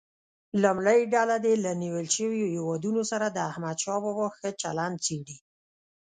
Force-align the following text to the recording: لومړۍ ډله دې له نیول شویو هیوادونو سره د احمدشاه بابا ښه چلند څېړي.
لومړۍ 0.63 0.99
ډله 1.13 1.35
دې 1.45 1.53
له 1.65 1.71
نیول 1.83 2.07
شویو 2.15 2.45
هیوادونو 2.55 3.01
سره 3.11 3.25
د 3.29 3.37
احمدشاه 3.51 3.99
بابا 4.03 4.27
ښه 4.37 4.49
چلند 4.61 4.95
څېړي. 5.05 5.37